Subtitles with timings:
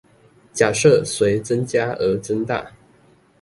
[0.51, 2.71] 假設隨增加而增大